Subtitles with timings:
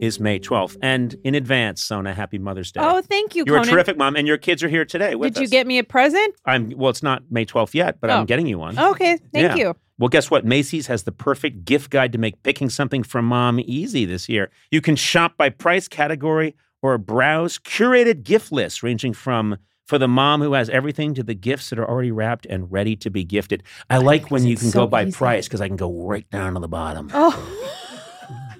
[0.00, 0.76] is May 12th.
[0.82, 2.80] And in advance, Sona, happy Mother's Day.
[2.82, 3.68] Oh, thank you, You're Conan.
[3.68, 5.50] a terrific mom, and your kids are here today with Did you us.
[5.50, 6.34] get me a present?
[6.44, 6.90] I'm well.
[6.90, 8.14] It's not May 12th yet, but Oh.
[8.18, 8.78] I'm getting you one.
[8.78, 9.16] Okay.
[9.32, 9.56] Thank Yeah.
[9.56, 9.76] you.
[9.98, 10.44] Well, guess what?
[10.44, 14.50] Macy's has the perfect gift guide to make picking something for mom easy this year.
[14.70, 19.56] You can shop by price category or browse curated gift lists ranging from
[19.88, 22.94] for the mom who has everything to the gifts that are already wrapped and ready
[22.94, 23.62] to be gifted.
[23.90, 25.12] I like when you can so go by easy.
[25.16, 27.10] price because I can go right down to the bottom.
[27.12, 27.34] Oh.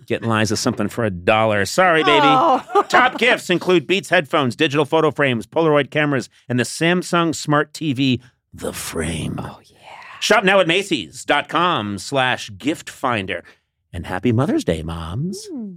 [0.09, 1.67] Get Liza something for a dollar.
[1.67, 2.25] Sorry, baby.
[2.25, 2.87] Oh.
[2.89, 8.23] Top gifts include Beats headphones, digital photo frames, Polaroid cameras, and the Samsung Smart TV,
[8.55, 9.37] The Frame.
[9.39, 9.77] Oh, yeah.
[10.21, 13.45] Shop now at Macy's.com slash gift finder.
[13.93, 15.47] And happy Mother's Day, moms.
[15.53, 15.75] Hmm.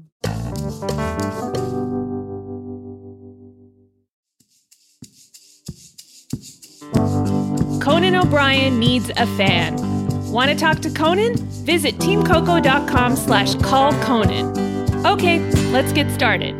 [7.82, 9.91] Conan O'Brien needs a fan.
[10.32, 11.36] Want to talk to Conan?
[11.66, 15.06] Visit teamcoco.com slash call Conan.
[15.06, 15.40] Okay,
[15.72, 16.56] let's get started.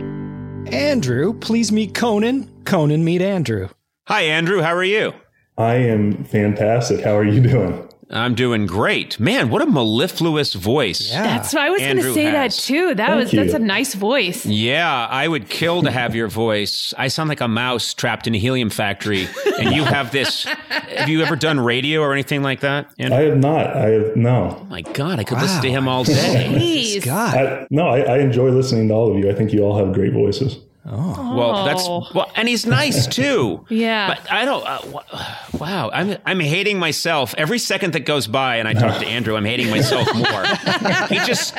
[0.74, 2.50] Andrew, please meet Conan.
[2.66, 3.70] Conan, meet Andrew.
[4.08, 4.62] Hi, Andrew.
[4.62, 5.14] How are you?
[5.58, 7.02] I am fantastic.
[7.02, 7.88] How are you doing?
[8.14, 9.20] I'm doing great.
[9.20, 11.10] Man, what a mellifluous voice.
[11.10, 11.24] Yeah.
[11.24, 12.94] That's why I was going to Andrew say that too.
[12.96, 14.46] That Thank was that's a nice voice.
[14.46, 16.94] Yeah, I would kill to have your voice.
[16.98, 19.28] I sound like a mouse trapped in a helium factory,
[19.60, 20.44] and you have this.
[20.44, 22.92] Have you ever done radio or anything like that?
[23.00, 23.18] Andrew?
[23.18, 23.68] I have not.
[23.68, 24.58] I have no.
[24.60, 26.48] Oh my God, I could listen to him all day.
[26.50, 27.06] Please.
[27.06, 27.36] God.
[27.36, 29.30] I, no, I, I enjoy listening to all of you.
[29.30, 30.58] I think you all have great voices.
[30.84, 32.08] Well, that's Oh.
[32.16, 33.66] well, and he's nice too.
[33.70, 34.08] Yeah.
[34.16, 34.66] but I don't.
[34.68, 35.00] Uh, w-
[35.60, 39.36] wow, I'm I'm hating myself every second that goes by, and I talk to Andrew.
[39.36, 40.46] I'm hating myself more.
[41.08, 41.56] he just,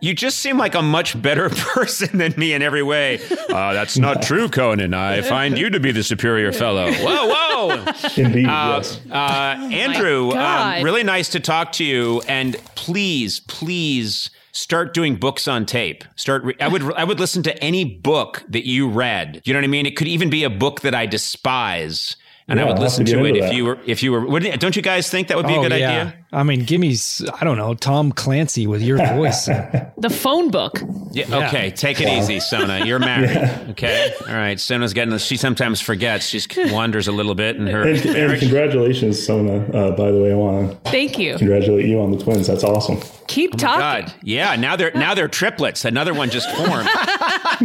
[0.00, 3.20] you just seem like a much better person than me in every way.
[3.50, 4.94] Uh, that's not true, Conan.
[4.94, 6.90] I find you to be the superior fellow.
[6.92, 7.84] Whoa, whoa.
[8.16, 9.00] Indeed, Uh, yes.
[9.10, 12.22] uh, Andrew, um, really nice to talk to you.
[12.26, 16.04] And please, please start doing books on tape.
[16.16, 16.44] Start.
[16.44, 16.82] Re- I would.
[16.94, 19.42] I would listen to any book that you read.
[19.44, 19.86] You know what I mean?
[19.86, 22.16] It could even be a book that I despise.
[22.48, 23.54] And I Yeah, would I'll have listen to it if that.
[23.54, 24.26] you were if you were.
[24.26, 26.14] Wouldn't, don't you guys think that would be a oh, good idea?
[26.34, 26.96] Oh, I mean, give me,
[27.40, 29.48] I don't know, Tom Clancy with your voice.
[30.02, 30.80] The phone book.
[31.12, 31.46] Yeah.
[31.46, 31.70] Okay.
[31.70, 32.84] Take it easy, Sona.
[32.84, 33.36] You're married.
[33.70, 34.12] Okay.
[34.26, 34.58] All right.
[34.58, 35.16] Sona's getting.
[35.18, 36.26] She sometimes forgets.
[36.26, 36.40] She
[36.72, 39.58] wanders a little bit in her And, and congratulations, Sona.
[39.72, 41.36] Uh, by the way, I want to Thank you.
[41.36, 42.48] congratulate you on the twins.
[42.48, 42.98] That's awesome.
[43.28, 43.78] Keep talking.
[44.08, 44.56] God, yeah.
[44.56, 45.84] Now they're now they're triplets.
[45.84, 46.88] Another one just formed.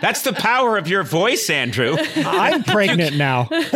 [0.00, 1.96] That's the power of your voice, Andrew.
[2.16, 3.48] I'm pregnant now.
[3.52, 3.70] And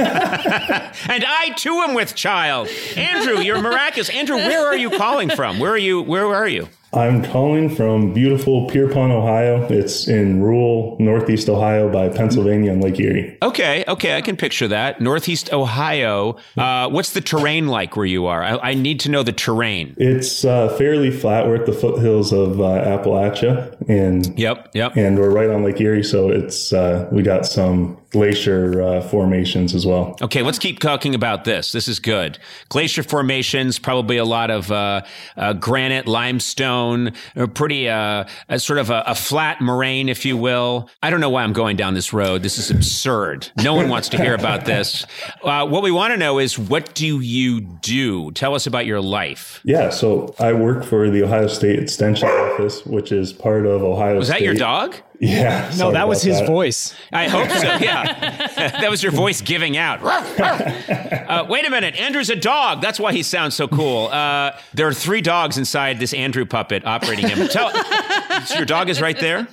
[1.28, 2.68] I too am with child.
[2.96, 4.08] Andrew, you're miraculous.
[4.10, 5.58] Andrew, where are you calling from?
[5.58, 6.02] Where are you?
[6.02, 6.68] Where are you?
[6.92, 9.66] I'm calling from beautiful Pierpont, Ohio.
[9.68, 13.36] It's in rural northeast Ohio by Pennsylvania and Lake Erie.
[13.42, 14.98] Okay, okay, I can picture that.
[14.98, 16.36] Northeast Ohio.
[16.56, 18.42] Uh, what's the terrain like where you are?
[18.42, 19.94] I, I need to know the terrain.
[19.98, 21.46] It's uh, fairly flat.
[21.46, 24.96] We're at the foothills of uh, Appalachia, and Yep, yep.
[24.96, 29.74] and we're right on Lake Erie, so it's uh, we got some glacier uh, formations
[29.74, 30.16] as well.
[30.22, 31.72] Okay, let's keep talking about this.
[31.72, 32.38] This is good.
[32.70, 35.02] Glacier formations, probably a lot of uh,
[35.36, 40.34] uh, granite, limestone, a pretty uh, a sort of a, a flat moraine, if you
[40.38, 40.88] will.
[41.02, 42.42] I don't know why I'm going down this road.
[42.42, 43.52] This is absurd.
[43.58, 45.04] No one wants to hear about this.
[45.42, 48.32] Uh, what we want to know is what do you do?
[48.32, 49.60] Tell us about your life.
[49.62, 54.16] Yeah, so I work for the Ohio State Extension Office, which is part of Ohio.
[54.16, 54.96] Was that your dog?
[55.20, 55.72] Yeah.
[55.78, 56.46] No, that was his that.
[56.46, 56.94] voice.
[57.12, 57.76] I hope so.
[57.80, 58.46] Yeah,
[58.80, 60.00] that was your voice giving out.
[61.26, 62.80] Uh, wait a minute, Andrew's a dog.
[62.80, 64.06] That's why he sounds so cool.
[64.06, 67.48] Uh, there are three dogs inside this Andrew puppet operating him.
[67.48, 67.72] Tell,
[68.44, 69.48] so your dog is right there.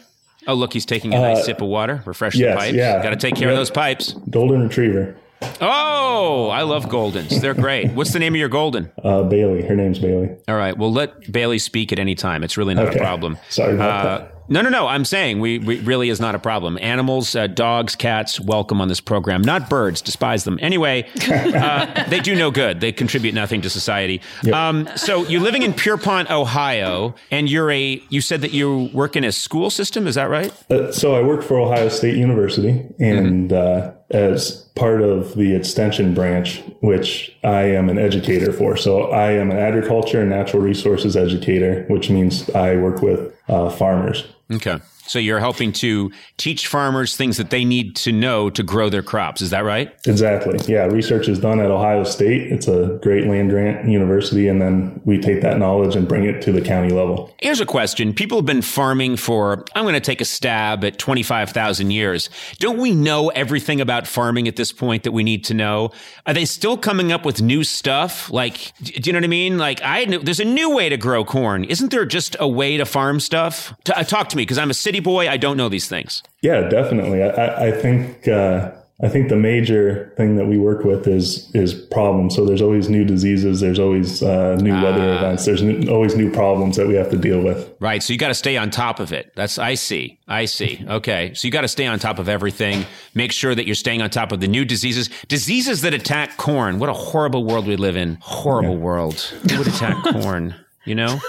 [0.48, 2.04] Oh, look, he's taking a nice sip of water.
[2.06, 2.76] Refresh the yes, pipes.
[2.76, 3.02] yeah.
[3.02, 4.14] Got to take care of those pipes.
[4.30, 5.16] Golden Retriever.
[5.60, 7.42] Oh, I love Goldens.
[7.42, 7.92] They're great.
[7.94, 8.92] What's the name of your Golden?
[9.04, 9.64] Uh, Bailey.
[9.64, 10.30] Her name's Bailey.
[10.48, 10.78] All right.
[10.78, 12.44] Well, let Bailey speak at any time.
[12.44, 13.38] It's really not a problem.
[13.50, 14.30] Sorry about Uh, that.
[14.50, 14.88] No, no, no.
[14.88, 16.78] I'm saying we, we really is not a problem.
[16.82, 19.42] Animals, uh, dogs, cats, welcome on this program.
[19.42, 20.60] Not birds, despise them.
[20.62, 22.82] Anyway, uh, they do no good.
[22.82, 24.22] They contribute nothing to society.
[24.52, 28.02] Um, so you're living in Pierpont, Ohio, and you're a.
[28.10, 30.08] You said that you work in a school system.
[30.08, 30.54] Is that right?
[30.72, 36.14] Uh, so I work for Ohio State University, and uh, as part of the extension
[36.14, 38.78] branch, which I am an educator for.
[38.78, 43.70] So I am an agriculture and natural resources educator, which means I work with uh,
[43.70, 44.26] farmers.
[44.52, 44.80] Okay.
[45.08, 49.04] So you're helping to teach farmers things that they need to know to grow their
[49.04, 49.42] crops.
[49.42, 49.94] Is that right?
[50.06, 50.60] Exactly.
[50.68, 50.86] Yeah.
[50.86, 52.52] Research is done at Ohio State.
[52.52, 54.48] It's a great land grant university.
[54.48, 57.34] And then we take that knowledge and bring it to the county level.
[57.42, 58.14] Here's a question.
[58.14, 62.30] People have been farming for, I'm going to take a stab at 25,000 years.
[62.60, 65.92] Don't we know everything about farming at this point that we need to know?
[66.26, 68.32] Are they still coming up with new stuff?
[68.32, 69.58] Like, do you know what I mean?
[69.58, 71.66] Like, I knew there's a new way to grow corn.
[71.66, 73.74] Isn't there just a way to farm stuff?
[73.84, 75.30] T- uh, talk to me because I'm a city boy.
[75.30, 76.24] I don't know these things.
[76.42, 77.24] Yeah, definitely.
[77.24, 81.74] I, I think uh, I think the major thing that we work with is is
[81.74, 82.36] problems.
[82.36, 83.60] So there's always new diseases.
[83.60, 85.46] There's always uh, new weather events.
[85.46, 87.74] There's n- always new problems that we have to deal with.
[87.80, 88.02] Right.
[88.02, 89.34] So you got to stay on top of it.
[89.36, 90.20] That's, I see.
[90.28, 90.86] I see.
[90.88, 91.34] Okay.
[91.34, 92.86] So you got to stay on top of everything.
[93.14, 95.10] Make sure that you're staying on top of the new diseases.
[95.28, 96.80] Diseases that attack corn.
[96.80, 98.20] What a horrible world we live in.
[98.22, 99.20] Horrible world.
[99.20, 100.56] Who would attack corn?
[100.86, 101.20] You know?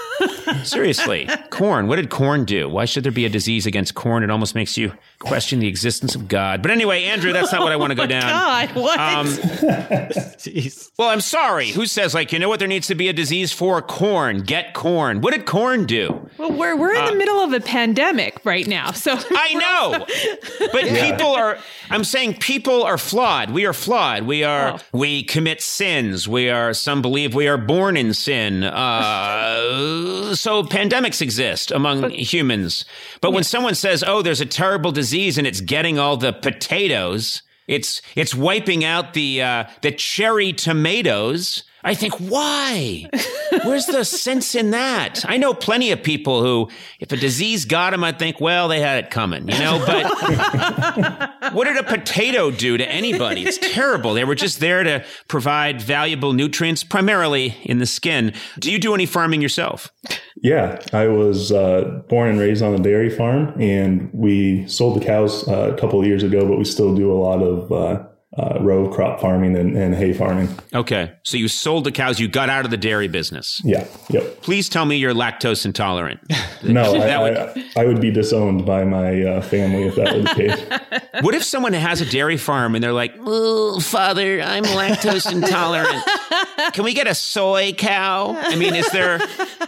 [0.63, 1.27] Seriously.
[1.49, 1.87] Corn.
[1.87, 2.69] What did corn do?
[2.69, 4.23] Why should there be a disease against corn?
[4.23, 6.61] It almost makes you question the existence of God.
[6.61, 8.21] But anyway, Andrew, that's not what I want to go down.
[8.23, 8.99] God, what?
[8.99, 9.27] Um,
[10.97, 11.69] well, I'm sorry.
[11.69, 13.81] Who says, like, you know what there needs to be a disease for?
[13.81, 14.41] Corn.
[14.41, 15.21] Get corn.
[15.21, 16.29] What did corn do?
[16.37, 20.05] well, we're we're in the middle of a pandemic right now, so uh, I know.
[20.71, 21.57] But people are
[21.89, 23.51] I'm saying people are flawed.
[23.51, 24.23] We are flawed.
[24.23, 24.79] We are Oh.
[24.93, 26.27] we commit sins.
[26.27, 28.63] We are some believe we are born in sin.
[28.63, 32.85] Uh, so pandemics exist among humans.
[33.19, 37.41] But when someone says, "Oh, there's a terrible disease and it's getting all the potatoes,"
[37.67, 41.63] it's it's wiping out the uh, the cherry tomatoes.
[41.83, 43.07] I think, why?
[43.63, 45.23] Where's the sense in that?
[45.27, 48.79] I know plenty of people who, if a disease got them, I'd think, well, they
[48.79, 49.83] had it coming, you know.
[49.85, 50.05] But
[51.53, 53.43] what did a potato do to anybody?
[53.45, 54.15] It's terrible.
[54.15, 58.33] They were just there to provide valuable nutrients, primarily in the skin.
[58.59, 59.91] Do you do any farming yourself?
[60.45, 65.03] Yeah, I was uh, born and raised on a dairy farm, and we sold the
[65.03, 67.71] cows uh, a couple years ago, but we still do a lot of
[68.37, 70.49] uh, row crop farming and, and hay farming.
[70.73, 72.19] Okay, so you sold the cows.
[72.19, 73.61] You got out of the dairy business.
[73.63, 74.41] Yeah, yep.
[74.41, 76.19] Please tell me you're lactose intolerant.
[76.63, 80.21] No, I, would- I, I would be disowned by my uh, family if that were
[80.23, 81.01] the case.
[81.23, 86.03] What if someone has a dairy farm and they're like, "Oh, father, I'm lactose intolerant.
[86.73, 89.19] Can we get a soy cow?" I mean, is there?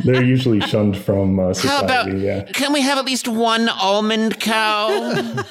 [0.04, 1.86] They're usually shunned from uh, How society.
[1.86, 2.18] about?
[2.18, 2.44] yeah.
[2.52, 5.44] Can we have at least one almond cow?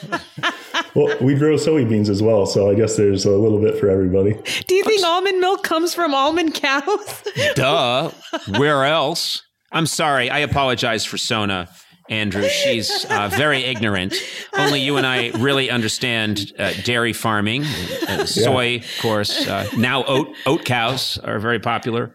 [0.95, 4.35] Well, we grow soybeans as well, so I guess there's a little bit for everybody.
[4.67, 7.23] do you think almond milk comes from almond cows?
[7.55, 8.11] Duh.
[8.59, 9.43] Where else?
[9.73, 10.31] I'm sorry.
[10.31, 11.69] I apologize for Sona.
[12.09, 14.15] Andrew, she's uh, very ignorant.
[14.57, 17.65] Only you and I really understand uh, dairy farming,
[18.09, 19.47] uh, soy, of course.
[19.47, 22.15] Uh, now oat oat cows are very popular.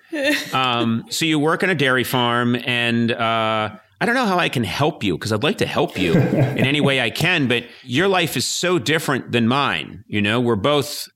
[0.54, 4.50] Um, so you work on a dairy farm, and uh, I don't know how I
[4.50, 7.48] can help you because I'd like to help you in any way I can.
[7.48, 10.04] But your life is so different than mine.
[10.08, 11.08] You know, we're both,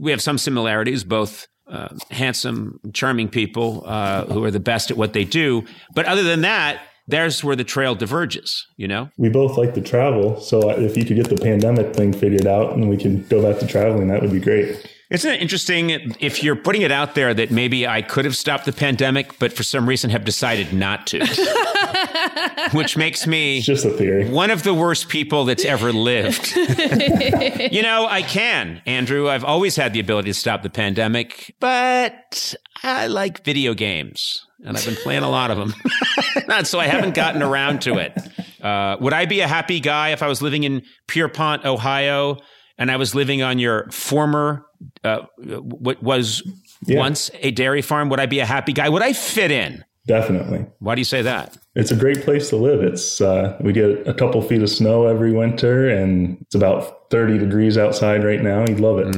[0.00, 4.96] we have some similarities, both uh, handsome, charming people uh, who are the best at
[4.96, 5.64] what they do.
[5.94, 8.66] But other than that, there's where the trail diverges.
[8.76, 12.12] You know, We both like to travel, so if you could get the pandemic thing
[12.12, 14.84] figured out and we can go back to traveling, that would be great.
[15.10, 15.90] Isn't it interesting
[16.20, 19.52] if you're putting it out there that maybe I could have stopped the pandemic, but
[19.52, 21.18] for some reason have decided not to,
[22.72, 24.28] which makes me It's just a theory.
[24.28, 26.54] one of the worst people that's ever lived.
[26.56, 29.28] you know, I can, Andrew.
[29.28, 34.46] I've always had the ability to stop the pandemic, but I like video games.
[34.64, 35.74] And I've been playing a lot of them.
[36.64, 38.12] so I haven't gotten around to it.
[38.62, 42.36] Uh, would I be a happy guy if I was living in Pierpont, Ohio,
[42.80, 44.66] and I was living on your former,
[45.04, 46.42] uh, what was
[46.86, 46.98] Yeah.
[46.98, 48.08] once a dairy farm?
[48.08, 48.88] Would I be a happy guy?
[48.88, 49.84] Would I fit in?
[50.06, 50.64] Definitely.
[50.80, 51.56] Why do you say that?
[51.76, 52.82] It's a great place to live.
[52.82, 57.38] It's uh, we get a couple feet of snow every winter, and it's about 30
[57.38, 58.64] degrees outside right now.
[58.66, 59.14] You'd love it.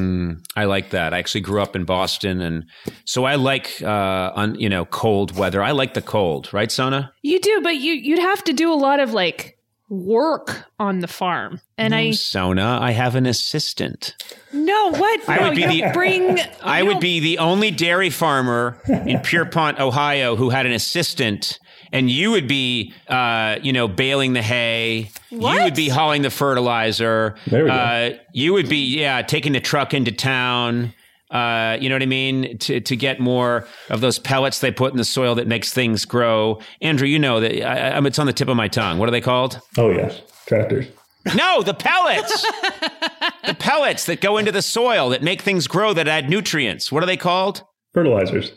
[0.57, 1.15] I like that.
[1.15, 2.65] I actually grew up in Boston, and
[3.07, 5.63] so I like uh, on you know cold weather.
[5.63, 7.13] I like the cold, right, Sona?
[7.23, 9.57] You do, but you you'd have to do a lot of like
[9.93, 11.61] work on the farm.
[11.77, 14.15] And I Sona, I have an assistant.
[14.53, 18.09] no what I no, would be the- bring I would don't- be the only dairy
[18.11, 21.59] farmer in Pierpont, Ohio, who had an assistant.
[21.95, 25.11] and you would be, uh, you know, baling the hay.
[25.29, 27.35] You would be hauling the fertilizer.
[27.47, 27.75] There we go.
[27.77, 30.95] Uh, you would be, yeah, taking the truck into town.
[31.33, 32.59] Uh, you know what I mean?
[32.59, 36.05] To to get more of those pellets they put in the soil that makes things
[36.05, 36.61] grow.
[36.83, 38.99] Andrew, you know that I, I, it's on the tip of my tongue.
[38.99, 39.59] What are they called?
[39.79, 40.87] Oh yes, tractors.
[41.35, 42.43] No, the pellets.
[43.47, 46.91] the pellets that go into the soil that make things grow that add nutrients.
[46.91, 47.63] What are they called?
[47.95, 48.53] Fertilizers.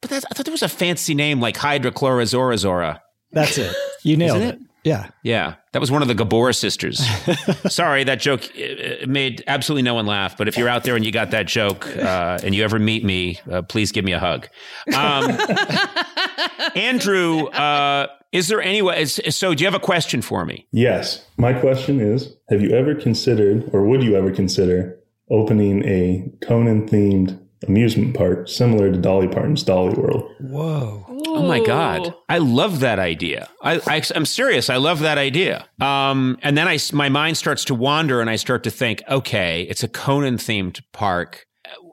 [0.00, 3.00] But that's, I thought there was a fancy name like hydrochlorozorazora.
[3.32, 3.74] That's it.
[4.04, 4.54] You nailed it?
[4.54, 4.60] it?
[4.84, 5.08] Yeah.
[5.22, 6.98] Yeah, that was one of the Gabor sisters.
[7.68, 10.36] Sorry, that joke uh, made absolutely no one laugh.
[10.38, 13.04] But if you're out there and you got that joke uh, and you ever meet
[13.04, 14.48] me, uh, please give me a hug.
[14.94, 15.36] Um,
[16.74, 19.02] Andrew, uh, is there any way?
[19.02, 20.66] is- So, do you have a question for me?
[20.72, 21.26] Yes.
[21.36, 24.98] My question is: Have you ever considered, or would you ever consider,
[25.30, 30.28] opening a Conan themed amusement park similar to Dolly Parton's Dollywood?
[30.40, 31.04] Whoa.
[31.08, 32.14] Oh my God.
[32.28, 33.48] I love that idea.
[33.62, 34.70] I, I, am serious.
[34.70, 35.66] I love that idea.
[35.80, 39.02] Um, and then I, s- my mind starts to wander and I start to think,
[39.08, 41.46] okay, it's a Conan themed park.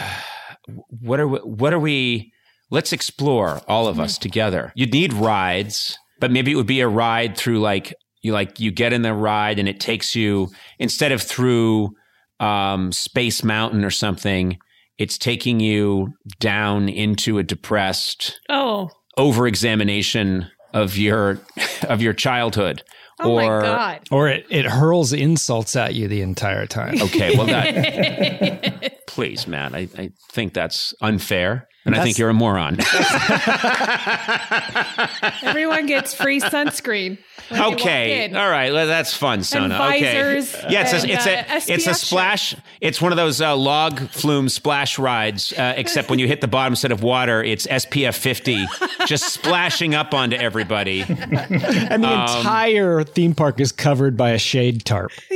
[0.90, 2.34] What are we, what are we,
[2.70, 4.74] let's explore all of us together.
[4.76, 8.70] You'd need rides, but maybe it would be a ride through like, you like, you
[8.72, 11.92] get in the ride and it takes you, instead of through,
[12.42, 14.58] um, Space Mountain or something,
[14.98, 18.90] it's taking you down into a depressed, Oh.
[19.18, 21.40] over examination of your
[21.88, 22.84] of your childhood
[23.20, 24.00] Oh or my god.
[24.12, 27.02] Or it, it hurls insults at you the entire time.
[27.02, 32.34] okay well that please man I, I think that's unfair and i think you're a
[32.34, 32.78] moron
[35.44, 37.18] Everyone gets free sunscreen.
[37.50, 38.36] when they walk okay in.
[38.36, 41.88] all right well, that's fun sona visors okay yeah it's a, it's a uh, it's
[41.88, 46.20] a SPF splash it's one of those uh, log flume splash rides uh, except when
[46.20, 48.66] you hit the bottom instead of water it's spf 50
[49.06, 54.38] just splashing up onto everybody And the Um, entire theme park is covered by a
[54.38, 55.12] shade tarp.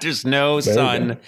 [0.00, 1.18] There's no you sun.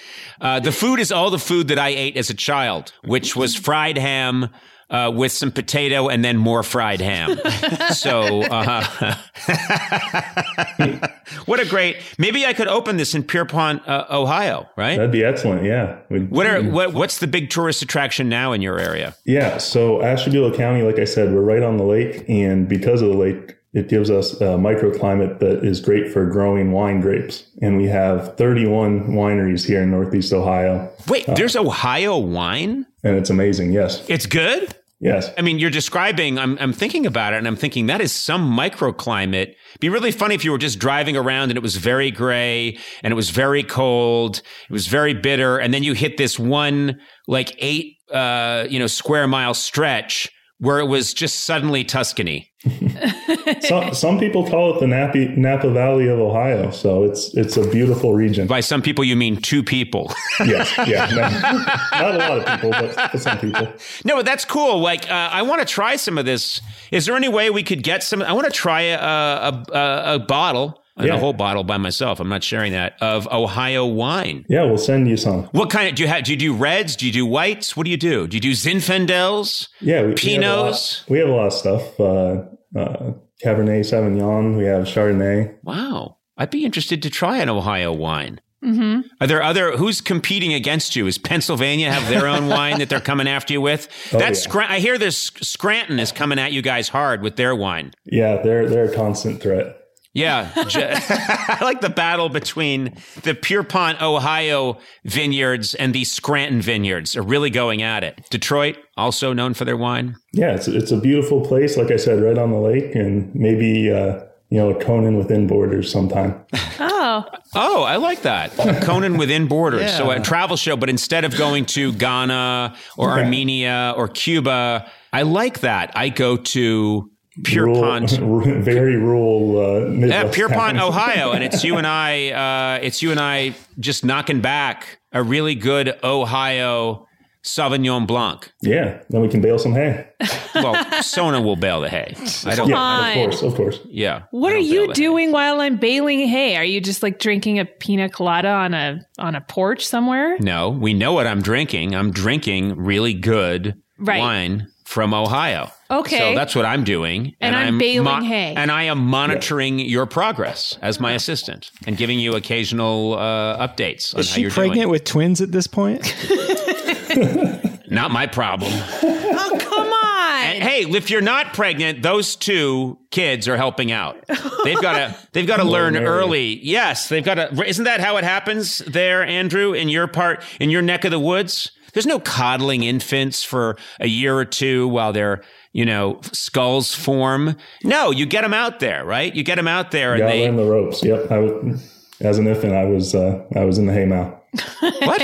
[0.61, 3.55] Uh, the food is all the food that I ate as a child, which was
[3.57, 4.49] fried ham
[4.91, 7.39] uh, with some potato and then more fried ham.
[7.93, 9.15] so, uh,
[11.47, 11.97] what a great!
[12.19, 14.69] Maybe I could open this in Pierpont, uh, Ohio.
[14.77, 14.97] Right?
[14.97, 15.65] That'd be excellent.
[15.65, 15.99] Yeah.
[16.09, 19.15] We'd- What are what, what's the big tourist attraction now in your area?
[19.25, 19.59] Yeah.
[19.59, 23.17] So Ashtabula County, like I said, we're right on the lake, and because of the
[23.17, 27.45] lake, it gives us a microclimate that is great for growing wine grapes.
[27.63, 32.87] And we have 31 wineries here in Northeast Ohio, Wait, there's Ohio wine.
[33.05, 33.73] and it's amazing.
[33.73, 34.03] Yes.
[34.09, 34.75] It's good.
[35.03, 35.31] Yes.
[35.39, 38.51] I mean, you're describing, I'm, I'm thinking about it and I'm thinking that is some
[38.55, 39.55] microclimate.
[39.71, 42.77] It'd be really funny if you were just driving around and it was very gray
[43.03, 44.43] and it was very cold.
[44.69, 45.57] It was very bitter.
[45.59, 50.29] And then you hit this one like eight, uh, you know, square mile stretch
[50.61, 52.53] where it was just suddenly Tuscany.
[53.63, 56.71] some, some people call it the Napa, Napa Valley of Ohio.
[56.71, 58.47] So it's it's a beautiful region.
[58.47, 60.13] By some people, you mean two people.
[60.41, 60.73] yes.
[60.87, 61.07] Yeah.
[61.11, 63.73] No, not a lot of people, but, but some people.
[64.05, 64.81] no, but that's cool.
[64.81, 66.61] Like, uh, I want to try some of this.
[66.91, 68.21] Is there any way we could get some?
[68.21, 70.80] I want to try a, a, a, a bottle.
[71.01, 71.17] And Yeah.
[71.17, 72.21] A whole bottle by myself.
[72.21, 74.45] I'm not sharing that of Ohio wine.
[74.49, 74.65] Yeah.
[74.65, 75.45] We'll send you some.
[75.53, 76.25] What kind of do you have?
[76.25, 76.97] Do you do reds?
[76.97, 77.77] Do you do whites?
[77.77, 78.27] What do you do?
[78.27, 79.69] Do you do Zinfandels?
[79.81, 80.03] Yeah.
[80.03, 81.09] We, we have a lot- Pinots?
[81.09, 81.99] We have a lot of stuff.
[82.01, 82.43] Uh,
[82.79, 83.13] uh,
[83.45, 84.57] Cabernet Sauvignon.
[84.59, 85.57] We have Chardonnay.
[85.63, 88.41] Wow, I'd be interested to try an Ohio wine.
[88.63, 89.01] Mm-hmm.
[89.23, 91.07] Are there other who's competing against you?
[91.07, 93.89] Is Pennsylvania have their own wine that they're coming after you with?
[94.11, 94.53] That's yeah.
[94.53, 97.93] Scra- I hear this Scranton is coming at you guys hard with their wine.
[98.05, 98.43] Yeah.
[98.43, 99.80] They're they're a constant threat.
[100.13, 107.23] Yeah, I like the battle between the Pierpont, Ohio vineyards and the Scranton vineyards are
[107.23, 108.21] really going at it.
[108.29, 110.17] Detroit, also known for their wine.
[110.33, 111.77] Yeah, it's it's a beautiful place.
[111.77, 115.91] Like I said, right on the lake, and maybe uh, you know Conan within borders
[115.91, 116.45] sometime.
[116.83, 117.25] Oh.
[117.55, 118.53] Oh, I like that.
[118.83, 119.91] Conan within borders.
[119.97, 123.23] So a travel show, but instead of going to Ghana or Okay.
[123.23, 125.93] Armenia or Cuba, I like that.
[125.95, 127.11] I go to
[127.45, 128.19] Pierpont.
[128.21, 129.59] Rural, very rural.
[129.59, 130.89] Uh, Yeah, Midwest Pierpont, town.
[130.89, 132.31] Ohio, and it's you and I.
[132.31, 137.07] Uh, it's you and I just knocking back a really good Ohio
[137.43, 138.53] Sauvignon Blanc.
[138.63, 140.07] Yeah, then we can bale some hay.
[140.53, 142.13] Well, Sona will bale the hay.
[142.45, 142.69] I don't.
[142.69, 143.09] Yeah, on.
[143.09, 143.79] of course, of course.
[143.89, 144.23] Yeah.
[144.33, 144.93] What are you the hay.
[144.95, 146.57] doing while I'm baling hay?
[146.57, 150.37] Are you just like drinking a pina colada on a on a porch somewhere?
[150.41, 151.95] No, we know what I'm drinking.
[151.95, 154.19] I'm drinking really good Right.
[154.19, 155.71] wine from Ohio.
[155.91, 156.19] Okay.
[156.19, 157.35] So that's what I'm doing.
[157.41, 158.55] And I'm baling hay.
[158.57, 164.15] And I am monitoring your progress as my assistant and giving you occasional uh, updates
[164.15, 164.91] on Is how she you're pregnant doing.
[164.91, 166.03] with twins at this point?
[167.91, 168.71] Not my problem.
[168.73, 170.43] Oh, come on.
[170.55, 174.17] And hey, if you're not pregnant, those two kids are helping out.
[174.65, 176.07] They've got to they've got to learn married.
[176.07, 176.61] early.
[176.65, 177.65] Yes, they've got to.
[177.67, 179.73] Isn't that how it happens there, Andrew?
[179.73, 184.07] In your part, in your neck of the woods, there's no coddling infants for a
[184.07, 187.57] year or two while their you know skulls form.
[187.85, 189.35] No, you get them out there, right?
[189.35, 191.03] You get them out there, and Got to they learn the ropes.
[191.03, 191.31] Yep.
[191.31, 194.37] I was, as an infant, I was uh, I was in the haymow.
[194.81, 195.23] what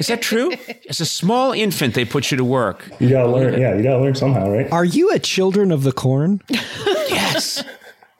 [0.00, 0.50] is that true?
[0.88, 2.90] As a small infant, they put you to work.
[2.98, 3.60] You gotta learn.
[3.60, 4.70] Yeah, you gotta learn somehow, right?
[4.72, 6.40] Are you a children of the corn?
[6.48, 7.62] Yes,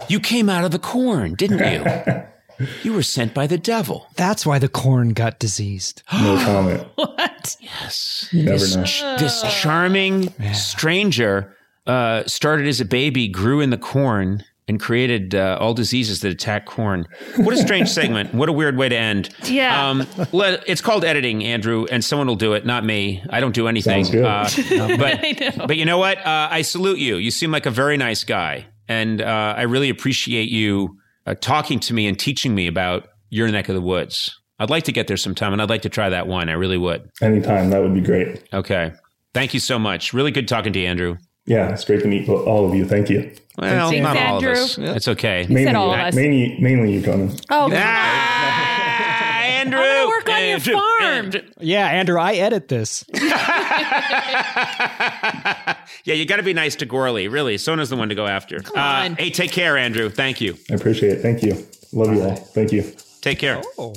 [0.09, 2.23] you came out of the corn, didn't you?
[2.83, 4.07] You were sent by the devil.
[4.17, 6.03] That's why the corn got diseased.
[6.13, 6.87] No comment.
[6.97, 7.57] What?
[7.61, 8.29] Yes.
[8.33, 8.85] You never this, know.
[8.85, 11.55] ch- this charming stranger
[11.87, 16.33] uh, started as a baby, grew in the corn, and created uh, all diseases that
[16.33, 17.07] attack corn.
[17.37, 18.35] What a strange segment.
[18.35, 19.29] What a weird way to end.
[19.45, 19.89] Yeah.
[19.89, 23.23] Um, let, it's called editing, Andrew, and someone will do it, not me.
[23.31, 24.05] I don't do anything.
[24.05, 24.81] Sounds good.
[24.81, 25.67] Uh, but, I know.
[25.67, 26.19] but you know what?
[26.19, 27.17] Uh, I salute you.
[27.17, 28.67] You seem like a very nice guy.
[28.89, 33.49] And uh, I really appreciate you uh, talking to me and teaching me about your
[33.49, 34.39] neck of the woods.
[34.59, 36.49] I'd like to get there sometime, and I'd like to try that one.
[36.49, 37.11] I really would.
[37.21, 38.43] Anytime, that would be great.
[38.53, 38.93] Okay.
[39.35, 40.15] Thank you so much.
[40.15, 41.17] Really good talking to you, Andrew.
[41.45, 42.87] Yeah, it's great to meet all of you.
[42.87, 43.31] Thank you.
[43.59, 44.79] Well, Thanks, not all of us.
[44.79, 45.47] It's okay.
[45.49, 46.15] Mainly, all of us.
[46.15, 47.37] mainly, mainly you, Conan.
[47.51, 49.79] Oh, Ah, Andrew.
[49.79, 51.03] I wanna work on your farm.
[51.03, 51.41] Andrew.
[51.61, 53.05] Yeah, Andrew, I edit this.
[56.05, 57.31] yeah, you got to be nice to Gourley.
[57.31, 58.61] Really, Sona's the one to go after.
[58.61, 59.17] Come on.
[59.17, 60.09] hey, take care, Andrew.
[60.11, 60.57] Thank you.
[60.71, 61.23] I appreciate it.
[61.23, 61.67] Thank you.
[61.93, 62.37] Love you all.
[62.37, 62.93] Thank you.
[63.21, 63.63] Take care.
[63.79, 63.95] Oh.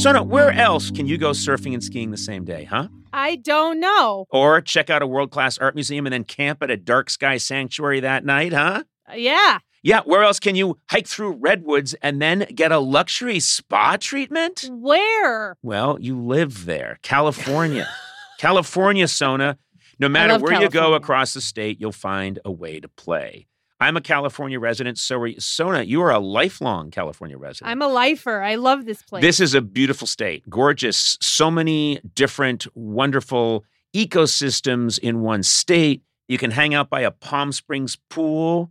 [0.00, 2.88] Sona, where else can you go surfing and skiing the same day, huh?
[3.12, 4.24] I don't know.
[4.30, 7.36] Or check out a world class art museum and then camp at a dark sky
[7.36, 8.84] sanctuary that night, huh?
[9.06, 9.58] Uh, yeah.
[9.82, 14.68] Yeah, where else can you hike through redwoods and then get a luxury spa treatment?
[14.70, 15.56] Where?
[15.62, 17.88] Well, you live there, California.
[18.38, 19.58] California, Sona.
[19.98, 23.46] No matter where you go across the state, you'll find a way to play.
[23.82, 25.40] I'm a California resident, so are you.
[25.40, 27.70] Sona, you are a lifelong California resident.
[27.70, 28.42] I'm a lifer.
[28.42, 29.22] I love this place.
[29.22, 31.16] This is a beautiful state, gorgeous.
[31.22, 36.02] So many different, wonderful ecosystems in one state.
[36.28, 38.70] You can hang out by a Palm Springs pool.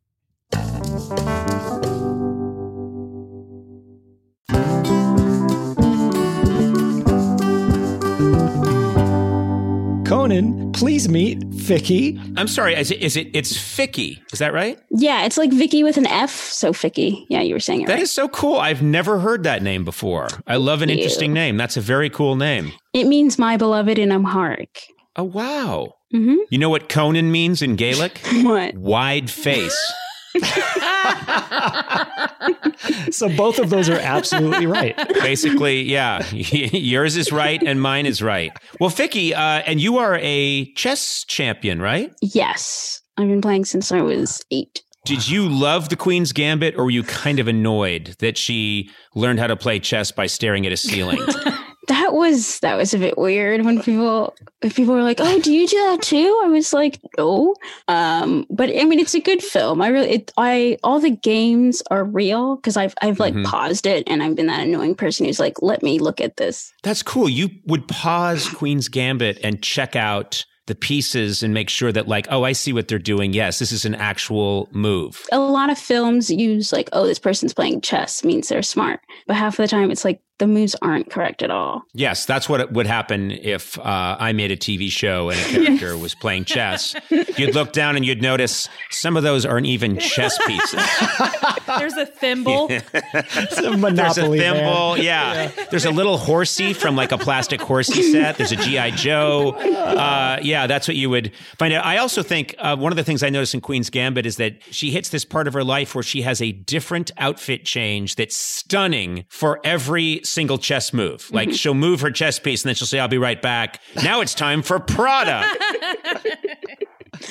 [10.05, 12.19] Conan, please meet Vicky.
[12.35, 12.75] I'm sorry.
[12.75, 12.99] Is it?
[12.99, 13.29] Is it?
[13.33, 14.19] It's Fiki.
[14.33, 14.77] Is that right?
[14.89, 17.25] Yeah, it's like Vicky with an F, so Fiki.
[17.29, 18.01] Yeah, you were saying it That right.
[18.01, 18.57] is so cool.
[18.57, 20.27] I've never heard that name before.
[20.47, 21.03] I love an Thank you.
[21.03, 21.55] interesting name.
[21.55, 22.73] That's a very cool name.
[22.93, 24.81] it means my beloved in Amharic.
[25.15, 25.93] Oh wow.
[26.11, 28.19] hmm You know what Conan means in Gaelic?
[28.43, 28.75] What?
[28.75, 29.93] Wide face.
[33.11, 34.95] So both of those are absolutely right.
[35.15, 36.25] Basically, yeah.
[36.31, 38.51] Yours is right and mine is right.
[38.79, 42.13] Well, Fiki, uh, and you are a chess champion, right?
[42.21, 44.83] Yes, I've been playing since I was eight.
[45.05, 49.39] Did you love the Queen's Gambit, or were you kind of annoyed that she learned
[49.39, 51.19] how to play chess by staring at a ceiling?
[52.21, 55.51] That was that was a bit weird when people if people were like, "Oh, do
[55.51, 57.55] you do that too?" I was like, "No."
[57.87, 59.81] Um, but I mean, it's a good film.
[59.81, 63.45] I really, it, I all the games are real because I've I've like Mhm.
[63.45, 66.71] paused it and I've been that annoying person who's like, "Let me look at this."
[66.83, 67.27] That's cool.
[67.27, 72.27] You would pause Queen's Gambit and check out the pieces and make sure that, like,
[72.29, 73.33] oh, I see what they're doing.
[73.33, 75.25] Yes, this is an actual move.
[75.31, 79.35] A lot of films use like, "Oh, this person's playing chess," means they're smart, but
[79.35, 81.83] half of the time it's like the moves aren't correct at all.
[81.93, 85.43] Yes, that's what it would happen if uh, I made a TV show and a
[85.43, 86.95] character was playing chess.
[87.37, 90.83] You'd look down and you'd notice some of those aren't even chess pieces.
[91.77, 92.69] There's a thimble.
[93.13, 94.39] It's a There's a monopoly.
[94.39, 94.55] man.
[94.55, 95.51] thimble, yeah.
[95.69, 98.37] There's a little horsey from like a plastic horsey set.
[98.37, 99.51] There's a GI Joe.
[99.51, 101.85] Uh, yeah, that's what you would find out.
[101.85, 104.57] I also think uh, one of the things I noticed in Queen's Gambit is that
[104.71, 108.35] she hits this part of her life where she has a different outfit change that's
[108.35, 111.29] stunning for every single chess move.
[111.31, 114.21] Like she'll move her chess piece and then she'll say, "I'll be right back." Now
[114.21, 115.45] it's time for Prada.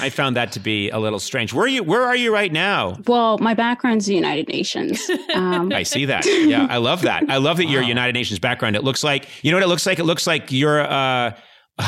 [0.00, 1.52] I found that to be a little strange.
[1.52, 1.82] Where are you?
[1.82, 2.96] Where are you right now?
[3.06, 5.10] Well, my background's the United Nations.
[5.34, 6.26] Um, I see that.
[6.26, 7.24] Yeah, I love that.
[7.28, 8.76] I love that your United Nations background.
[8.76, 9.98] It looks like you know what it looks like.
[9.98, 11.32] It looks like you're uh,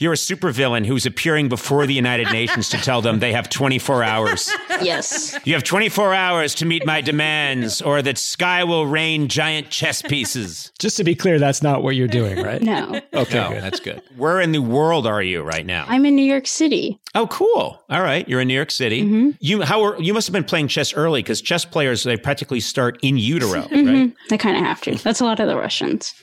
[0.00, 4.02] you're a supervillain who's appearing before the United Nations to tell them they have 24
[4.02, 4.50] hours.
[4.82, 5.38] Yes.
[5.44, 10.00] You have 24 hours to meet my demands, or that sky will rain giant chess
[10.02, 10.72] pieces.
[10.78, 12.62] Just to be clear, that's not what you're doing, right?
[12.62, 13.00] No.
[13.14, 13.62] Okay, No, good.
[13.62, 14.02] that's good.
[14.16, 15.84] Where in the world are you right now?
[15.86, 16.98] I'm in New York City.
[17.14, 17.82] Oh, cool.
[17.90, 19.02] All right, you're in New York City.
[19.02, 19.30] Mm-hmm.
[19.40, 22.60] You how are, you must have been playing chess early because chess players they practically
[22.60, 23.70] start in utero, right?
[23.70, 24.14] Mhm.
[24.30, 24.94] I kind of have to.
[24.96, 26.14] That's a lot of the Russians.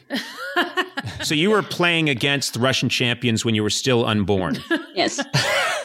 [1.24, 4.58] So you were playing against the Russian champions when you were still unborn.
[4.96, 5.24] Yes.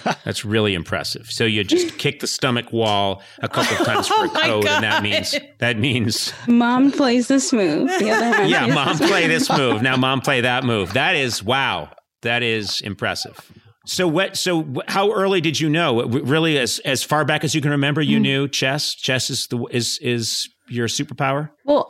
[0.24, 1.30] That's really impressive.
[1.30, 4.66] So you just kick the stomach wall a couple of times for a Oh code,
[4.66, 7.88] and that means that means Mom plays this move.
[7.98, 9.82] The other one yeah, mom play this move.
[9.82, 10.94] Now mom play that move.
[10.94, 11.90] That is wow.
[12.22, 13.38] That is impressive.
[13.84, 14.36] So what?
[14.38, 16.02] So how early did you know?
[16.04, 18.22] Really, as as far back as you can remember, you Mm.
[18.22, 18.94] knew chess.
[18.94, 21.50] Chess is the is is your superpower.
[21.66, 21.86] Well,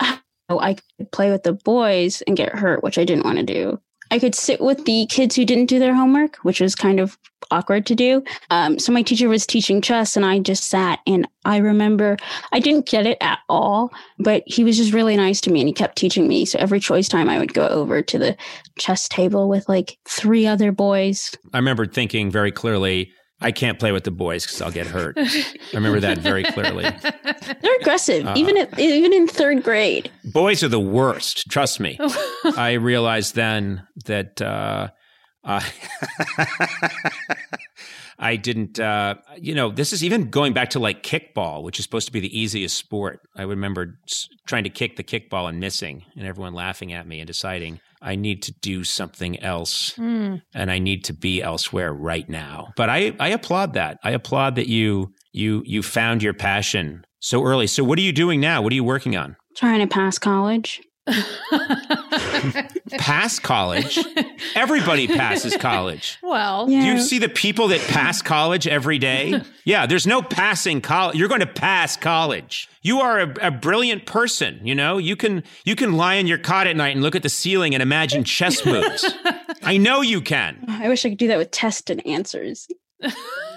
[0.49, 3.81] I could play with the boys and get hurt, which I didn't want to do.
[4.13, 7.17] I could sit with the kids who didn't do their homework, which was kind of
[7.51, 8.23] awkward to do.
[8.51, 11.01] Um, so my teacher was teaching chess, and I just sat.
[11.07, 12.19] And I remember
[12.53, 15.69] I didn't get it at all, but he was just really nice to me, and
[15.69, 16.45] he kept teaching me.
[16.45, 18.37] So every choice time, I would go over to the
[18.79, 21.35] chess table with like three other boys.
[21.55, 25.17] I remember thinking very clearly, I can't play with the boys because I'll get hurt.
[25.19, 26.85] I remember that very clearly.
[27.63, 28.35] They're aggressive, Uh.
[28.37, 30.11] even at, even in third grade.
[30.25, 31.51] Boys are the worst.
[31.51, 31.99] Trust me.
[32.57, 34.89] I realized then that uh,
[35.45, 35.65] I
[38.19, 38.79] I didn't.
[38.79, 42.13] Uh, you know, this is even going back to like kickball, which is supposed to
[42.13, 43.21] be the easiest sport.
[43.37, 43.99] I remember
[44.47, 48.17] trying to kick the kickball and missing, and everyone laughing at me and deciding I
[48.17, 50.37] need to do something else Hmm.
[50.55, 52.73] and I need to be elsewhere right now.
[52.77, 53.99] But I, I applaud that.
[54.03, 57.67] I applaud that you you you found your passion so early.
[57.67, 58.61] So what are you doing now?
[58.63, 59.37] What are you working on?
[59.57, 60.81] Trying to pass college.
[62.99, 63.99] Pass college?
[64.55, 66.19] Everybody passes college.
[66.23, 69.41] well, Do you see the people that pass college every day?
[69.65, 71.17] Yeah, there's no passing college.
[71.17, 72.69] You're going to pass college.
[72.83, 74.59] You are a, a brilliant person.
[74.67, 77.23] You know, you can you can lie in your cot at night and look at
[77.23, 79.05] the ceiling and imagine chess moves.
[79.63, 80.65] I know you can.
[80.67, 82.67] I wish I could do that with test and answers.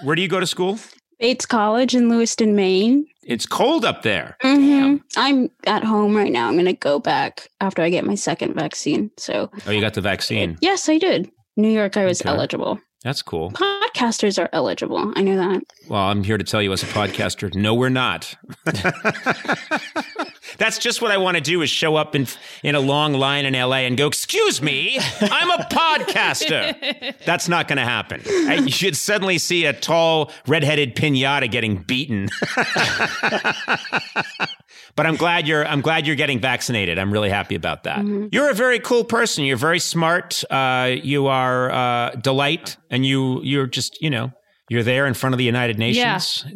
[0.04, 0.78] Where do you go to school?
[1.18, 3.06] Bates College in Lewiston, Maine.
[3.22, 4.36] It's cold up there.
[4.42, 6.46] hmm I'm at home right now.
[6.48, 9.10] I'm going to go back after I get my second vaccine.
[9.16, 10.58] So, Oh, you got the vaccine.
[10.60, 11.30] yes, I did.
[11.56, 12.28] New York, I was Okay.
[12.28, 12.78] eligible.
[13.02, 13.52] That's cool.
[13.52, 15.12] Podcasters are eligible.
[15.16, 15.62] I know that.
[15.88, 18.34] Well, I'm here to tell you as a podcaster, no, we're not.
[20.58, 22.26] That's just what I want to do is show up in
[22.62, 27.68] in a long line in LA and go, "Excuse me, I'm a podcaster." That's not
[27.68, 28.22] going to happen.
[28.26, 32.28] I, you should suddenly see a tall, redheaded pinata getting beaten.
[34.96, 36.98] but I'm glad you're I'm glad you're getting vaccinated.
[36.98, 38.04] I'm really happy about that.
[38.32, 39.44] You're a very cool person.
[39.44, 40.42] You're very smart.
[40.50, 44.32] Uh, you are uh, delight, and you you're just you know
[44.68, 46.02] you're there in front of the United Nations.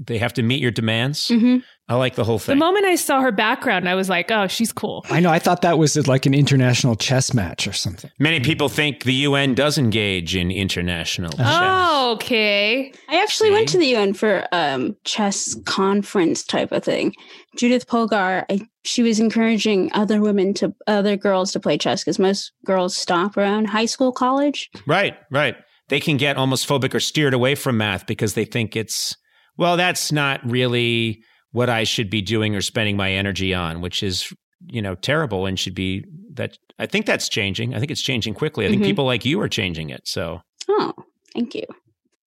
[0.07, 1.29] They have to meet your demands.
[1.29, 1.59] hmm
[1.91, 2.55] I like the whole thing.
[2.55, 5.05] the moment I saw her background, I was like, oh, she's cool.
[5.11, 5.31] I know.
[5.31, 8.13] I thought that was like an international chess match or something.
[8.21, 11.47] Many people think the UN does engage in international chess.
[11.51, 12.93] Oh, okay.
[13.09, 17.13] I actually went to the UN for um chess conference type of thing.
[17.57, 22.21] Judith Polgar, I, she was encouraging other women to other girls to play chess because
[22.21, 24.71] most girls stop around high school, college.
[24.87, 25.57] Right, right.
[25.89, 29.17] They can get almost phobic or steered away from math because they think it's,
[29.57, 34.03] well, that's not really what I should be doing or spending my energy on, which
[34.03, 34.33] is,
[34.67, 36.57] you know, terrible and should be that.
[36.79, 37.75] I think that's changing.
[37.75, 38.67] I think it's changing quickly.
[38.67, 38.87] I think Mhm.
[38.87, 40.03] people like you are changing it.
[40.07, 40.93] So, Oh,
[41.35, 41.65] thank you.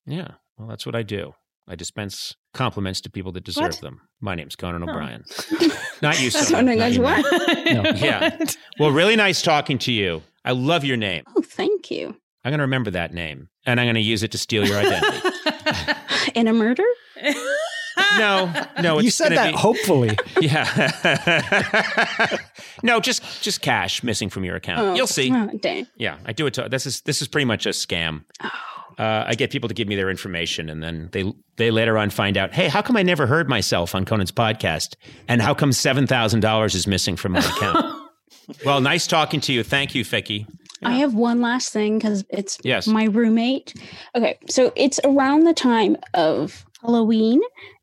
[0.05, 1.33] yeah, well, that's what I do.
[1.67, 3.81] I dispense compliments to people that deserve What?
[3.81, 4.01] them.
[4.19, 5.23] My name's Conan O'Brien.
[6.01, 7.25] Not you, That's Sonia, what I not guys you, want.
[7.83, 7.99] Matt.
[8.01, 8.37] Yeah.
[8.79, 10.21] Well, really nice talking to you.
[10.43, 11.23] I love your name.
[11.37, 12.07] Oh, thank you.
[12.43, 14.77] I'm going to remember that name and I'm going to use it to steal your
[14.77, 15.29] identity.
[16.35, 16.83] In a murder?
[18.17, 20.17] No, no, it's you said gonna that be- hopefully.
[20.41, 22.37] Yeah.
[22.83, 24.79] no, just just cash missing from your account.
[24.81, 24.93] Oh.
[24.95, 25.31] You'll see.
[25.33, 25.87] Oh, dang.
[25.97, 26.53] Yeah, I do it.
[26.55, 28.23] To, this is this is pretty much a scam.
[28.97, 32.09] Uh, I get people to give me their information, and then they they later on
[32.09, 34.95] find out, hey, how come I never heard myself on Conan's podcast,
[35.27, 38.09] and how come seven thousand dollars is missing from my account?
[38.65, 39.63] well, nice talking to you.
[39.63, 40.45] Thank you, Fiki.
[40.83, 42.87] I have one last thing because it's Yes.
[42.87, 43.73] my roommate.
[44.15, 47.39] Okay, so it's around the time of Halloween,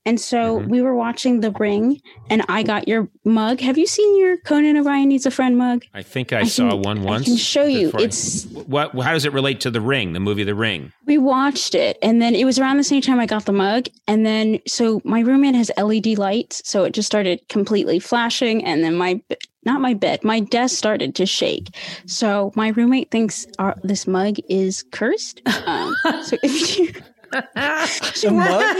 [0.07, 0.71] And so Mm-hmm.
[0.71, 3.61] we were watching The Ring, and I got your mug.
[3.61, 5.85] Have you seen your Conan O'Brien Needs a Friend mug?
[5.93, 7.23] I think I, saw can- one once.
[7.23, 7.87] I can show you.
[7.87, 8.95] before I- It's what?
[8.99, 10.93] How does it relate to the Ring, the movie The Ring?
[11.07, 13.89] we watched it, and then it was around the same time I got the mug,
[14.09, 18.83] and then so my roommate has LED lights, so it just started completely flashing, and
[18.83, 19.21] then my
[19.67, 21.69] not my bed, my desk started to shake.
[22.07, 25.43] So my roommate thinks our, this mug is cursed.
[25.67, 26.93] Um, so if you
[27.33, 27.47] Mug?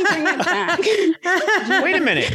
[0.07, 0.79] bring it back.
[1.83, 2.33] Wait a minute.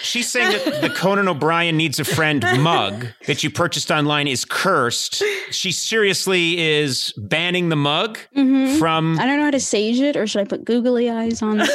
[0.00, 4.44] She's saying that the Conan O'Brien needs a friend mug that you purchased online is
[4.44, 5.22] cursed.
[5.50, 8.78] She seriously is banning the mug Mhm.
[8.78, 9.18] from.
[9.18, 11.58] I don't know how to sage it, or should I put googly eyes on?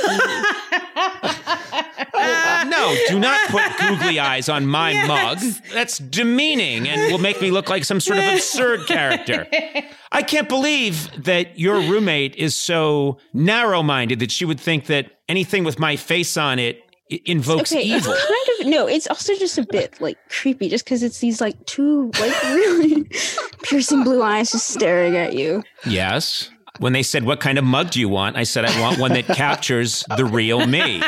[2.24, 5.40] Oh, no, do not put googly eyes on my mug.
[5.74, 9.48] That's demeaning and will make me look like some sort of absurd character.
[10.12, 15.10] I can't believe that your roommate is so narrow minded that she would think that
[15.30, 16.82] anything with my face on it
[17.12, 18.12] i- invokes okay, evil.
[18.14, 18.88] it's kind of no.
[18.88, 23.04] It's also just a bit like creepy, just because it's these like two like really
[23.64, 25.64] piercing blue eyes just staring at you.
[25.86, 26.51] Yes.
[26.82, 28.38] When they said, What kind of mug do you want?
[28.38, 31.04] I said, I want one that captures the real me.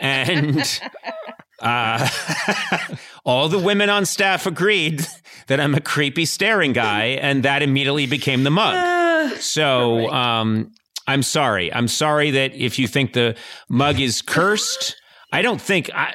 [0.00, 0.80] And
[1.60, 2.08] uh,
[3.24, 5.06] all the women on staff agreed
[5.46, 9.04] that I'm a creepy staring guy, and that immediately became the mug.
[9.40, 10.72] So um,
[11.08, 11.72] I'm sorry.
[11.72, 13.34] I'm sorry that if you think the
[13.68, 14.94] mug is cursed,
[15.32, 16.14] I don't think I.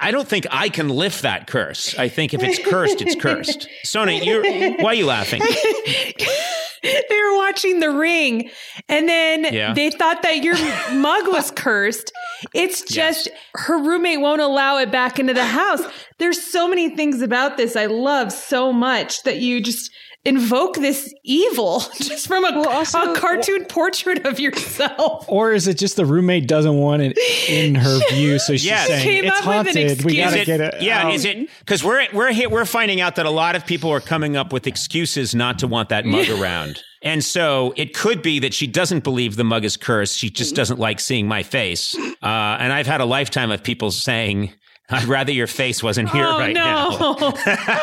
[0.00, 1.96] I don't think I can lift that curse.
[1.96, 3.68] I think if it's cursed, it's cursed.
[3.84, 4.42] Sona, you're,
[4.82, 5.40] why are you laughing?
[7.08, 8.50] they were watching The Ring,
[8.88, 9.72] and then Yeah.
[9.74, 10.54] they thought that your
[10.94, 12.12] mug was cursed.
[12.54, 15.82] It's just her roommate won't allow it back into the house.
[16.18, 19.90] There's so many things about this I love so much that you just
[20.24, 25.24] invoke this evil just from a, Well, also- a cartoon portrait of yourself.
[25.28, 28.86] Or is it just the roommate doesn't want it in her view, so she's Yes.
[28.88, 30.04] saying Came it's up with an haunted.
[30.04, 30.82] We gotta it- get it.
[30.82, 33.66] Yeah, out." is it because we're we're here, we're finding out that a lot of
[33.66, 37.94] people are coming up with excuses not to want that mug around, and so it
[37.94, 40.18] could be that she doesn't believe the mug is cursed.
[40.18, 41.96] She just doesn't like seeing my face.
[42.22, 42.26] Uh,
[42.60, 44.52] and I've had a lifetime of people saying.
[45.00, 46.62] I'd rather your face wasn't here oh right no!
[46.62, 46.88] now.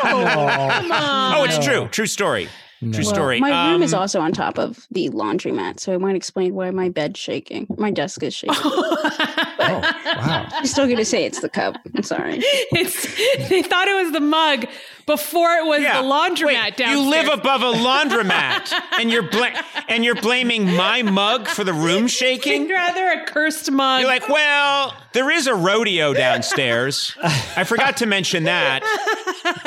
[0.04, 1.88] Oh, Oh, it's true.
[1.90, 2.50] True story.
[2.94, 3.42] True story.
[3.42, 6.72] My room is Um, also on top of the laundromat, so it might explain why
[6.72, 7.68] my bed's shaking.
[7.78, 8.56] My desk is shaking.
[8.64, 10.48] oh, wow.
[10.50, 11.76] I'm still going to say it's the cup.
[11.94, 12.38] I'm sorry.
[12.72, 14.66] It's they thought it was the mug
[15.10, 16.02] before it was Yeah.
[16.02, 16.92] the laundromat Wait, downstairs.
[16.92, 21.74] You live above a laundromat, and you're bla- and you're blaming my mug for the
[21.74, 22.70] room shaking.
[22.70, 24.02] Rather a cursed mug.
[24.02, 27.16] You're like, well, there is a rodeo downstairs.
[27.24, 28.84] I forgot to mention that.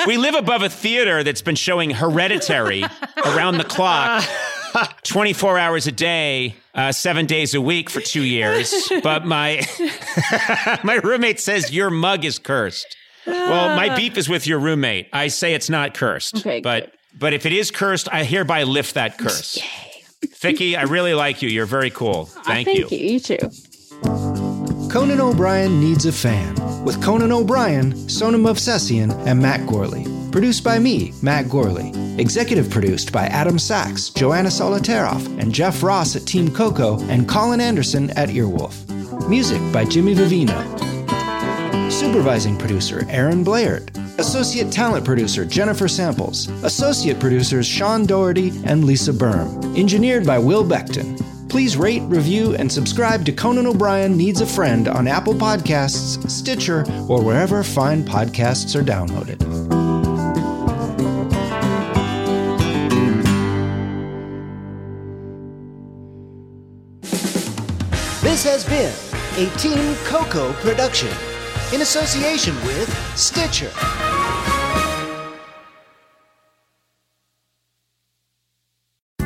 [0.07, 2.85] We live above a theater that's been showing Hereditary
[3.27, 4.25] around the clock,
[5.03, 8.73] 24 hours a day, uh, seven days a week for two years.
[9.03, 9.67] But my
[10.85, 12.97] my roommate says your mug is cursed.
[13.27, 15.09] Well, my beef is with your roommate.
[15.13, 16.39] I say it's not cursed.
[16.39, 16.93] Okay, but good.
[17.19, 19.59] but if it is cursed, I hereby lift that curse.
[20.27, 21.49] Fiki, I really like you.
[21.49, 22.29] You're very cool.
[22.37, 22.99] Ah, thank, Thank you.
[22.99, 23.39] You too.
[24.93, 30.05] Conan O'Brien Needs a Friend with Conan O'Brien, Sona Movsesian, and Matt Gourley.
[30.33, 31.93] Produced by me, Matt Gourley.
[32.19, 37.61] Executive produced by Adam Sachs, Joanna Solotaroff, and Jeff Ross at Team Coco, and Colin
[37.61, 39.29] Anderson at Earwolf.
[39.29, 40.92] Music by Jimmy Vivino.
[41.91, 43.81] Supervising producer Aaron Blair.
[44.19, 46.49] Associate talent producer Jennifer Samples.
[46.65, 49.79] Associate producers Sean Doherty and Lisa Berm.
[49.79, 51.19] Engineered by Will Beckton.
[51.49, 56.85] Please rate, review, and subscribe to Conan O'Brien Needs a Friend on Apple Podcasts, Stitcher,
[57.11, 59.39] or wherever fine podcasts are downloaded.
[68.23, 68.95] This has been
[69.37, 71.11] a Team Coco production
[71.73, 73.73] in association with Stitcher.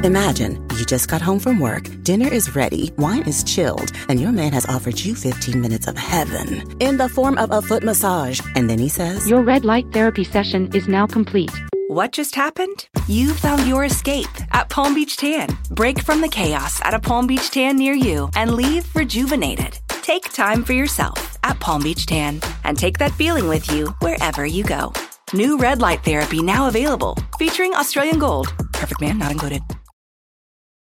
[0.04, 4.30] Imagine you just got home from work, dinner is ready, wine is chilled, and your
[4.30, 8.40] man has offered you 15 minutes of heaven in the form of a foot massage.
[8.54, 11.50] And then he says, Your red light therapy session is now complete.
[11.88, 12.88] What just happened?
[13.08, 15.48] You found your escape at Palm Beach Tan.
[15.70, 19.78] Break from the chaos at a Palm Beach Tan near you and leave rejuvenated.
[20.06, 24.46] Take time for yourself at Palm Beach Tan and take that feeling with you wherever
[24.46, 24.92] you go.
[25.34, 28.46] New red light therapy now available, featuring Australian Gold.
[28.72, 29.62] Perfect man not included.